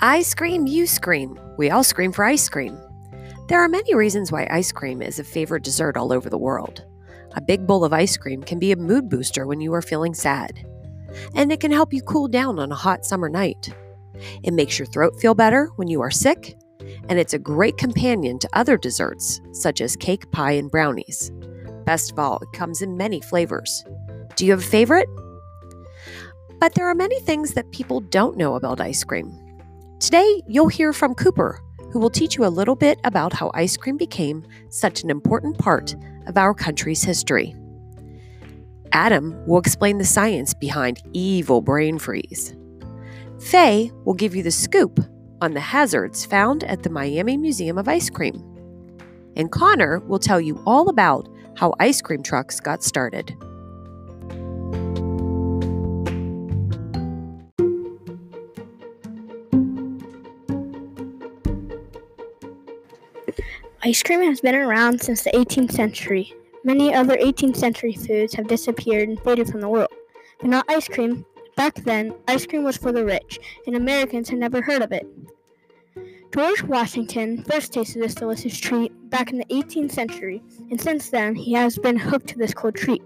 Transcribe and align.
I 0.00 0.22
scream, 0.22 0.66
you 0.66 0.86
scream. 0.86 1.38
We 1.56 1.70
all 1.70 1.82
scream 1.82 2.12
for 2.12 2.24
ice 2.24 2.48
cream. 2.48 2.78
There 3.48 3.60
are 3.60 3.68
many 3.68 3.94
reasons 3.94 4.30
why 4.30 4.46
ice 4.50 4.70
cream 4.70 5.00
is 5.00 5.18
a 5.18 5.24
favorite 5.24 5.64
dessert 5.64 5.96
all 5.96 6.12
over 6.12 6.28
the 6.28 6.38
world. 6.38 6.84
A 7.34 7.40
big 7.40 7.66
bowl 7.66 7.84
of 7.84 7.92
ice 7.92 8.16
cream 8.16 8.42
can 8.42 8.58
be 8.58 8.72
a 8.72 8.76
mood 8.76 9.08
booster 9.08 9.46
when 9.46 9.60
you 9.60 9.72
are 9.74 9.82
feeling 9.82 10.14
sad, 10.14 10.64
and 11.34 11.50
it 11.50 11.60
can 11.60 11.70
help 11.70 11.92
you 11.92 12.02
cool 12.02 12.28
down 12.28 12.58
on 12.58 12.70
a 12.70 12.76
hot 12.76 13.04
summer 13.04 13.28
night. 13.28 13.70
It 14.42 14.52
makes 14.52 14.78
your 14.78 14.86
throat 14.86 15.18
feel 15.20 15.34
better 15.34 15.70
when 15.76 15.88
you 15.88 16.00
are 16.02 16.10
sick, 16.10 16.56
and 17.08 17.18
it's 17.18 17.34
a 17.34 17.38
great 17.38 17.76
companion 17.76 18.38
to 18.40 18.48
other 18.52 18.76
desserts 18.76 19.40
such 19.52 19.80
as 19.80 19.96
cake, 19.96 20.30
pie, 20.30 20.52
and 20.52 20.70
brownies. 20.70 21.32
Best 21.86 22.12
of 22.12 22.18
all, 22.18 22.38
it 22.38 22.56
comes 22.56 22.82
in 22.82 22.96
many 22.96 23.20
flavors. 23.22 23.84
Do 24.36 24.44
you 24.44 24.52
have 24.52 24.60
a 24.60 24.62
favorite? 24.62 25.08
But 26.60 26.74
there 26.74 26.88
are 26.88 26.94
many 26.94 27.18
things 27.20 27.54
that 27.54 27.70
people 27.72 28.00
don't 28.00 28.36
know 28.36 28.54
about 28.54 28.80
ice 28.80 29.02
cream. 29.02 29.32
Today, 30.00 30.42
you'll 30.46 30.68
hear 30.68 30.92
from 30.92 31.16
Cooper, 31.16 31.60
who 31.90 31.98
will 31.98 32.08
teach 32.08 32.36
you 32.36 32.44
a 32.44 32.46
little 32.46 32.76
bit 32.76 33.00
about 33.02 33.32
how 33.32 33.50
ice 33.52 33.76
cream 33.76 33.96
became 33.96 34.46
such 34.68 35.02
an 35.02 35.10
important 35.10 35.58
part 35.58 35.96
of 36.28 36.36
our 36.36 36.54
country's 36.54 37.02
history. 37.02 37.56
Adam 38.92 39.34
will 39.44 39.58
explain 39.58 39.98
the 39.98 40.04
science 40.04 40.54
behind 40.54 41.02
evil 41.14 41.60
brain 41.60 41.98
freeze. 41.98 42.54
Faye 43.40 43.90
will 44.04 44.14
give 44.14 44.36
you 44.36 44.44
the 44.44 44.52
scoop 44.52 45.00
on 45.40 45.54
the 45.54 45.60
hazards 45.60 46.24
found 46.24 46.62
at 46.64 46.84
the 46.84 46.90
Miami 46.90 47.36
Museum 47.36 47.76
of 47.76 47.88
Ice 47.88 48.08
Cream. 48.08 48.40
And 49.34 49.50
Connor 49.50 49.98
will 50.00 50.20
tell 50.20 50.40
you 50.40 50.62
all 50.64 50.88
about 50.88 51.28
how 51.56 51.74
ice 51.80 52.00
cream 52.00 52.22
trucks 52.22 52.60
got 52.60 52.84
started. 52.84 53.36
Ice 63.82 64.02
cream 64.02 64.22
has 64.22 64.40
been 64.40 64.54
around 64.54 65.00
since 65.00 65.22
the 65.22 65.30
18th 65.30 65.72
century. 65.72 66.32
Many 66.64 66.92
other 66.92 67.16
18th 67.16 67.56
century 67.56 67.94
foods 67.94 68.34
have 68.34 68.48
disappeared 68.48 69.08
and 69.08 69.20
faded 69.20 69.48
from 69.48 69.60
the 69.60 69.68
world, 69.68 69.92
but 70.40 70.50
not 70.50 70.64
ice 70.68 70.88
cream. 70.88 71.24
Back 71.56 71.76
then, 71.84 72.14
ice 72.26 72.46
cream 72.46 72.64
was 72.64 72.76
for 72.76 72.92
the 72.92 73.04
rich, 73.04 73.38
and 73.66 73.76
Americans 73.76 74.28
had 74.28 74.38
never 74.38 74.62
heard 74.62 74.82
of 74.82 74.92
it. 74.92 75.06
George 76.34 76.62
Washington 76.64 77.42
first 77.44 77.72
tasted 77.72 78.02
this 78.02 78.14
delicious 78.14 78.58
treat 78.58 78.92
back 79.10 79.30
in 79.30 79.38
the 79.38 79.44
18th 79.46 79.92
century, 79.92 80.42
and 80.70 80.80
since 80.80 81.10
then 81.10 81.34
he 81.34 81.52
has 81.54 81.78
been 81.78 81.96
hooked 81.96 82.26
to 82.28 82.38
this 82.38 82.52
cold 82.52 82.74
treat. 82.74 83.02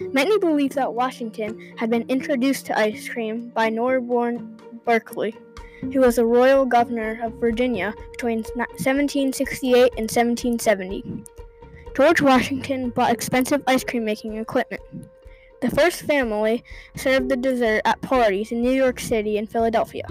Many 0.00 0.38
believe 0.38 0.74
that 0.74 0.94
Washington 0.94 1.74
had 1.76 1.90
been 1.90 2.08
introduced 2.08 2.66
to 2.66 2.78
ice 2.78 3.08
cream 3.08 3.50
by 3.50 3.70
Norborne 3.70 4.58
Berkeley 4.84 5.36
who 5.80 6.00
was 6.00 6.18
a 6.18 6.24
royal 6.24 6.64
governor 6.64 7.20
of 7.22 7.34
Virginia 7.34 7.94
between 8.12 8.42
1768 8.54 9.92
and 9.96 10.10
1770. 10.10 11.24
George 11.94 12.20
Washington 12.20 12.90
bought 12.90 13.12
expensive 13.12 13.62
ice 13.66 13.82
cream 13.82 14.04
making 14.04 14.36
equipment. 14.36 14.82
The 15.60 15.70
first 15.70 16.02
family 16.02 16.62
served 16.94 17.28
the 17.28 17.36
dessert 17.36 17.82
at 17.84 18.00
parties 18.00 18.52
in 18.52 18.62
New 18.62 18.70
York 18.70 19.00
City 19.00 19.38
and 19.38 19.50
Philadelphia. 19.50 20.06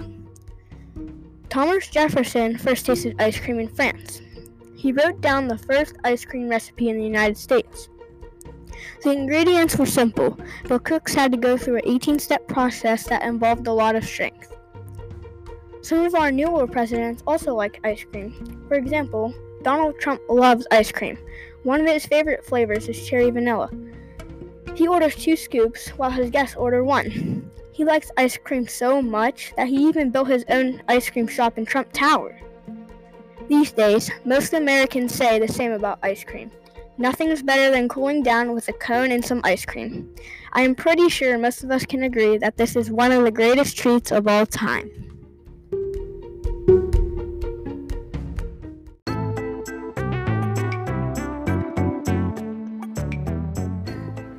Thomas 1.48 1.88
Jefferson 1.88 2.58
first 2.58 2.84
tasted 2.84 3.16
ice 3.18 3.40
cream 3.40 3.58
in 3.58 3.68
France. 3.68 4.20
He 4.76 4.92
wrote 4.92 5.22
down 5.22 5.48
the 5.48 5.56
first 5.56 5.96
ice 6.04 6.24
cream 6.24 6.48
recipe 6.48 6.90
in 6.90 6.98
the 6.98 7.04
United 7.04 7.38
States. 7.38 7.88
The 9.02 9.12
ingredients 9.12 9.76
were 9.78 9.86
simple, 9.86 10.38
but 10.68 10.84
cooks 10.84 11.14
had 11.14 11.32
to 11.32 11.38
go 11.38 11.56
through 11.56 11.76
an 11.76 11.82
18 11.86 12.18
step 12.18 12.46
process 12.46 13.04
that 13.04 13.22
involved 13.22 13.66
a 13.66 13.72
lot 13.72 13.96
of 13.96 14.04
strength. 14.04 14.52
Some 15.82 16.04
of 16.04 16.14
our 16.14 16.30
newer 16.30 16.66
presidents 16.66 17.22
also 17.26 17.54
like 17.54 17.80
ice 17.84 18.04
cream. 18.04 18.34
For 18.68 18.74
example, 18.74 19.32
Donald 19.62 19.98
Trump 19.98 20.20
loves 20.28 20.66
ice 20.70 20.92
cream. 20.92 21.18
One 21.62 21.80
of 21.80 21.86
his 21.86 22.06
favorite 22.06 22.44
flavors 22.44 22.88
is 22.88 23.06
cherry 23.06 23.30
vanilla. 23.30 23.70
He 24.74 24.86
orders 24.88 25.16
two 25.16 25.36
scoops 25.36 25.88
while 25.90 26.10
his 26.10 26.30
guests 26.30 26.56
order 26.56 26.84
one. 26.84 27.50
He 27.72 27.84
likes 27.84 28.10
ice 28.16 28.36
cream 28.36 28.66
so 28.66 29.00
much 29.00 29.52
that 29.56 29.68
he 29.68 29.76
even 29.88 30.10
built 30.10 30.28
his 30.28 30.44
own 30.48 30.82
ice 30.88 31.08
cream 31.10 31.28
shop 31.28 31.58
in 31.58 31.64
Trump 31.64 31.92
Tower. 31.92 32.38
These 33.48 33.72
days, 33.72 34.10
most 34.24 34.52
Americans 34.52 35.14
say 35.14 35.38
the 35.38 35.48
same 35.48 35.72
about 35.72 36.00
ice 36.02 36.24
cream. 36.24 36.50
Nothing 36.98 37.28
is 37.28 37.42
better 37.42 37.70
than 37.70 37.88
cooling 37.88 38.24
down 38.24 38.52
with 38.52 38.68
a 38.68 38.72
cone 38.72 39.12
and 39.12 39.24
some 39.24 39.40
ice 39.44 39.64
cream. 39.64 40.12
I 40.52 40.62
am 40.62 40.74
pretty 40.74 41.08
sure 41.08 41.38
most 41.38 41.62
of 41.62 41.70
us 41.70 41.86
can 41.86 42.02
agree 42.02 42.36
that 42.38 42.56
this 42.56 42.74
is 42.74 42.90
one 42.90 43.12
of 43.12 43.22
the 43.22 43.30
greatest 43.30 43.76
treats 43.78 44.10
of 44.10 44.26
all 44.26 44.44
time. 44.44 44.90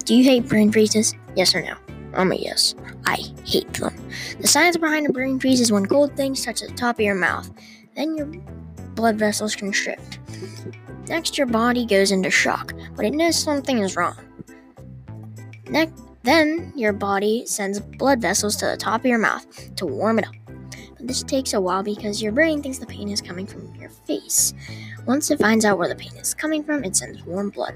Do 0.10 0.16
you 0.16 0.24
hate 0.24 0.50
brain 0.50 0.72
freezes? 0.72 1.14
Yes 1.36 1.54
or 1.54 1.62
no? 1.62 1.76
I'm 2.16 2.32
a 2.32 2.36
yes. 2.36 2.74
I 3.06 3.18
hate 3.46 3.72
them. 3.74 3.94
The 4.40 4.48
science 4.48 4.76
behind 4.76 5.08
a 5.08 5.14
brain 5.14 5.40
freeze 5.40 5.62
is 5.62 5.72
when 5.72 5.86
cold 5.86 6.18
things 6.18 6.44
touch 6.44 6.62
the 6.62 6.68
top 6.70 6.96
of 6.96 7.02
your 7.02 7.14
mouth. 7.14 7.48
Then 7.96 8.18
your 8.18 8.26
blood 8.96 9.18
vessels 9.18 9.56
constrict. 9.56 10.18
Next, 11.10 11.38
your 11.38 11.46
body 11.46 11.86
goes 11.86 12.12
into 12.12 12.32
shock, 12.32 12.74
but 12.96 13.06
it 13.06 13.14
knows 13.14 13.38
something 13.38 13.78
is 13.78 13.96
wrong. 13.96 14.18
Next, 15.70 16.02
then 16.24 16.74
your 16.76 16.92
body 16.92 17.46
sends 17.46 17.80
blood 17.80 18.20
vessels 18.20 18.56
to 18.56 18.66
the 18.66 18.78
top 18.78 19.02
of 19.02 19.06
your 19.06 19.20
mouth 19.20 19.46
to 19.76 19.86
warm 19.86 20.18
it 20.18 20.28
up. 20.28 20.34
But 20.98 21.06
this 21.06 21.22
takes 21.22 21.54
a 21.54 21.62
while 21.62 21.84
because 21.84 22.20
your 22.20 22.32
brain 22.32 22.64
thinks 22.64 22.80
the 22.80 22.88
pain 22.88 23.10
is 23.10 23.22
coming 23.22 23.46
from 23.46 23.76
your 23.76 23.92
face. 23.92 24.56
Once 25.06 25.30
it 25.30 25.38
finds 25.38 25.66
out 25.66 25.78
where 25.78 25.88
the 25.88 25.94
pain 25.94 26.18
is 26.18 26.34
coming 26.34 26.64
from, 26.64 26.84
it 26.84 26.96
sends 26.96 27.24
warm 27.26 27.52
blood. 27.52 27.76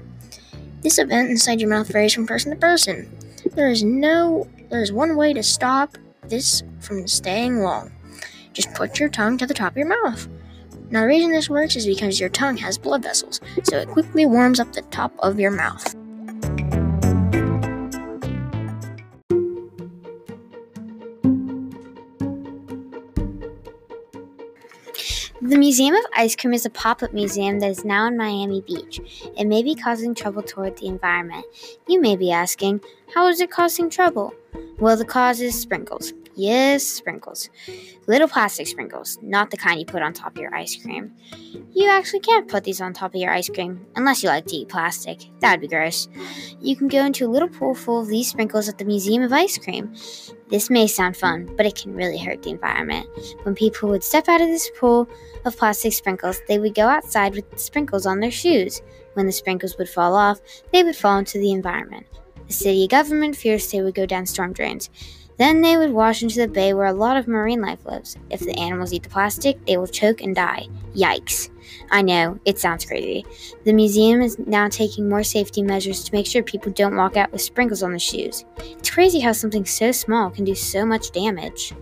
This 0.84 0.98
event 0.98 1.30
inside 1.30 1.62
your 1.62 1.70
mouth 1.70 1.88
varies 1.88 2.12
from 2.12 2.26
person 2.26 2.50
to 2.50 2.58
person. 2.58 3.10
There 3.54 3.70
is 3.70 3.82
no 3.82 4.46
there 4.68 4.82
is 4.82 4.92
one 4.92 5.16
way 5.16 5.32
to 5.32 5.42
stop 5.42 5.96
this 6.28 6.62
from 6.80 7.08
staying 7.08 7.60
long. 7.60 7.90
Just 8.52 8.74
put 8.74 9.00
your 9.00 9.08
tongue 9.08 9.38
to 9.38 9.46
the 9.46 9.54
top 9.54 9.72
of 9.72 9.78
your 9.78 9.88
mouth. 9.88 10.28
Now 10.90 11.00
the 11.00 11.06
reason 11.06 11.32
this 11.32 11.48
works 11.48 11.74
is 11.74 11.86
because 11.86 12.20
your 12.20 12.28
tongue 12.28 12.58
has 12.58 12.76
blood 12.76 13.02
vessels, 13.02 13.40
so 13.62 13.78
it 13.78 13.88
quickly 13.88 14.26
warms 14.26 14.60
up 14.60 14.74
the 14.74 14.82
top 14.82 15.14
of 15.20 15.40
your 15.40 15.50
mouth. 15.50 15.96
The 25.54 25.60
Museum 25.60 25.94
of 25.94 26.04
Ice 26.16 26.34
Cream 26.34 26.52
is 26.52 26.66
a 26.66 26.70
pop 26.70 27.00
up 27.04 27.12
museum 27.12 27.60
that 27.60 27.70
is 27.70 27.84
now 27.84 28.08
in 28.08 28.16
Miami 28.16 28.60
Beach. 28.62 29.00
It 29.38 29.44
may 29.44 29.62
be 29.62 29.76
causing 29.76 30.12
trouble 30.12 30.42
toward 30.42 30.76
the 30.76 30.88
environment. 30.88 31.46
You 31.86 32.00
may 32.00 32.16
be 32.16 32.32
asking, 32.32 32.80
how 33.14 33.28
is 33.28 33.40
it 33.40 33.52
causing 33.52 33.88
trouble? 33.88 34.34
Well, 34.80 34.96
the 34.96 35.04
cause 35.04 35.40
is 35.40 35.56
sprinkles. 35.56 36.12
Yes, 36.36 36.84
sprinkles. 36.84 37.48
Little 38.08 38.26
plastic 38.26 38.66
sprinkles, 38.66 39.18
not 39.22 39.50
the 39.50 39.56
kind 39.56 39.78
you 39.78 39.86
put 39.86 40.02
on 40.02 40.12
top 40.12 40.34
of 40.34 40.42
your 40.42 40.52
ice 40.54 40.74
cream. 40.74 41.12
You 41.72 41.88
actually 41.88 42.20
can't 42.20 42.48
put 42.48 42.64
these 42.64 42.80
on 42.80 42.92
top 42.92 43.14
of 43.14 43.20
your 43.20 43.30
ice 43.30 43.48
cream, 43.48 43.86
unless 43.94 44.22
you 44.22 44.28
like 44.28 44.46
to 44.46 44.56
eat 44.56 44.68
plastic. 44.68 45.20
That'd 45.38 45.60
be 45.60 45.68
gross. 45.68 46.08
You 46.60 46.74
can 46.74 46.88
go 46.88 47.04
into 47.04 47.24
a 47.24 47.30
little 47.30 47.48
pool 47.48 47.74
full 47.74 48.00
of 48.00 48.08
these 48.08 48.28
sprinkles 48.28 48.68
at 48.68 48.78
the 48.78 48.84
Museum 48.84 49.22
of 49.22 49.32
Ice 49.32 49.58
Cream. 49.58 49.94
This 50.48 50.70
may 50.70 50.88
sound 50.88 51.16
fun, 51.16 51.54
but 51.56 51.66
it 51.66 51.76
can 51.76 51.94
really 51.94 52.18
hurt 52.18 52.42
the 52.42 52.50
environment. 52.50 53.06
When 53.44 53.54
people 53.54 53.88
would 53.90 54.02
step 54.02 54.28
out 54.28 54.40
of 54.40 54.48
this 54.48 54.70
pool 54.78 55.08
of 55.44 55.56
plastic 55.56 55.92
sprinkles, 55.92 56.40
they 56.48 56.58
would 56.58 56.74
go 56.74 56.88
outside 56.88 57.36
with 57.36 57.58
sprinkles 57.58 58.06
on 58.06 58.18
their 58.18 58.32
shoes. 58.32 58.82
When 59.12 59.26
the 59.26 59.32
sprinkles 59.32 59.78
would 59.78 59.88
fall 59.88 60.16
off, 60.16 60.40
they 60.72 60.82
would 60.82 60.96
fall 60.96 61.18
into 61.18 61.38
the 61.38 61.52
environment. 61.52 62.06
The 62.48 62.52
city 62.52 62.88
government 62.88 63.36
fears 63.36 63.70
they 63.70 63.80
would 63.80 63.94
go 63.94 64.04
down 64.04 64.26
storm 64.26 64.52
drains. 64.52 64.90
Then 65.36 65.62
they 65.62 65.76
would 65.76 65.92
wash 65.92 66.22
into 66.22 66.38
the 66.38 66.48
bay 66.48 66.74
where 66.74 66.86
a 66.86 66.92
lot 66.92 67.16
of 67.16 67.26
marine 67.26 67.60
life 67.60 67.84
lives. 67.84 68.16
If 68.30 68.40
the 68.40 68.56
animals 68.58 68.92
eat 68.92 69.02
the 69.02 69.08
plastic, 69.08 69.64
they 69.66 69.76
will 69.76 69.86
choke 69.86 70.20
and 70.20 70.34
die. 70.34 70.68
Yikes. 70.94 71.50
I 71.90 72.02
know, 72.02 72.38
it 72.44 72.58
sounds 72.58 72.84
crazy. 72.84 73.24
The 73.64 73.72
museum 73.72 74.20
is 74.20 74.38
now 74.38 74.68
taking 74.68 75.08
more 75.08 75.24
safety 75.24 75.62
measures 75.62 76.04
to 76.04 76.12
make 76.12 76.26
sure 76.26 76.42
people 76.42 76.72
don't 76.72 76.96
walk 76.96 77.16
out 77.16 77.32
with 77.32 77.40
sprinkles 77.40 77.82
on 77.82 77.90
their 77.90 77.98
shoes. 77.98 78.44
It's 78.58 78.90
crazy 78.90 79.20
how 79.20 79.32
something 79.32 79.64
so 79.64 79.90
small 79.92 80.30
can 80.30 80.44
do 80.44 80.54
so 80.54 80.86
much 80.86 81.10
damage. 81.10 81.72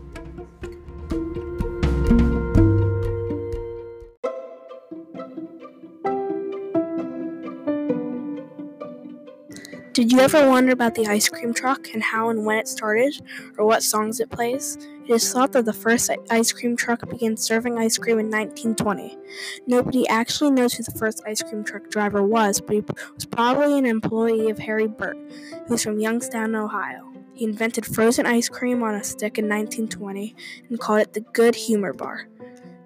Did 9.92 10.10
you 10.10 10.20
ever 10.20 10.48
wonder 10.48 10.72
about 10.72 10.94
the 10.94 11.06
ice 11.06 11.28
cream 11.28 11.52
truck 11.52 11.92
and 11.92 12.02
how 12.02 12.30
and 12.30 12.46
when 12.46 12.56
it 12.56 12.66
started, 12.66 13.20
or 13.58 13.66
what 13.66 13.82
songs 13.82 14.20
it 14.20 14.30
plays? 14.30 14.78
It 15.06 15.12
is 15.12 15.30
thought 15.30 15.52
that 15.52 15.66
the 15.66 15.74
first 15.74 16.10
ice 16.30 16.50
cream 16.50 16.76
truck 16.76 17.06
began 17.10 17.36
serving 17.36 17.76
ice 17.76 17.98
cream 17.98 18.18
in 18.18 18.30
1920. 18.30 19.18
Nobody 19.66 20.08
actually 20.08 20.50
knows 20.52 20.72
who 20.72 20.82
the 20.82 20.98
first 20.98 21.20
ice 21.26 21.42
cream 21.42 21.62
truck 21.62 21.90
driver 21.90 22.22
was, 22.22 22.58
but 22.58 22.74
he 22.74 22.82
was 23.14 23.26
probably 23.26 23.78
an 23.78 23.84
employee 23.84 24.48
of 24.48 24.58
Harry 24.60 24.86
Burt, 24.86 25.18
who's 25.66 25.82
from 25.82 26.00
Youngstown, 26.00 26.54
Ohio. 26.54 27.12
He 27.34 27.44
invented 27.44 27.84
frozen 27.84 28.24
ice 28.24 28.48
cream 28.48 28.82
on 28.82 28.94
a 28.94 29.04
stick 29.04 29.36
in 29.36 29.44
1920 29.44 30.34
and 30.70 30.80
called 30.80 31.00
it 31.00 31.12
the 31.12 31.20
Good 31.20 31.54
Humor 31.54 31.92
Bar. 31.92 32.28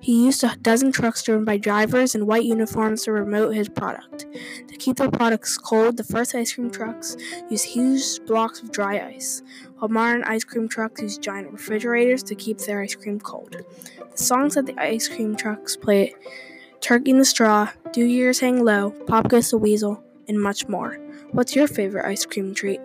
He 0.06 0.24
used 0.24 0.44
a 0.44 0.54
dozen 0.62 0.92
trucks 0.92 1.24
driven 1.24 1.44
by 1.44 1.56
drivers 1.56 2.14
in 2.14 2.26
white 2.26 2.44
uniforms 2.44 3.02
to 3.02 3.10
promote 3.10 3.56
his 3.56 3.68
product. 3.68 4.24
To 4.68 4.76
keep 4.76 4.98
their 4.98 5.10
products 5.10 5.58
cold, 5.58 5.96
the 5.96 6.04
first 6.04 6.32
ice 6.32 6.52
cream 6.52 6.70
trucks 6.70 7.16
used 7.50 7.64
huge 7.64 8.24
blocks 8.24 8.62
of 8.62 8.70
dry 8.70 9.00
ice, 9.00 9.42
while 9.78 9.88
modern 9.88 10.22
ice 10.22 10.44
cream 10.44 10.68
trucks 10.68 11.02
use 11.02 11.18
giant 11.18 11.50
refrigerators 11.50 12.22
to 12.22 12.36
keep 12.36 12.58
their 12.58 12.80
ice 12.82 12.94
cream 12.94 13.18
cold. 13.18 13.56
The 14.12 14.16
songs 14.16 14.54
that 14.54 14.66
the 14.66 14.80
ice 14.80 15.08
cream 15.08 15.34
trucks 15.34 15.76
play 15.76 16.14
Turkey 16.80 17.10
in 17.10 17.18
the 17.18 17.24
Straw, 17.24 17.70
Do 17.92 18.04
Your 18.04 18.26
Ears 18.28 18.38
Hang 18.38 18.64
Low, 18.64 18.92
Pop 19.08 19.26
Goes 19.26 19.50
the 19.50 19.58
Weasel, 19.58 20.04
and 20.28 20.40
much 20.40 20.68
more. 20.68 21.00
What's 21.32 21.56
your 21.56 21.66
favorite 21.66 22.06
ice 22.06 22.24
cream 22.24 22.54
treat? 22.54 22.78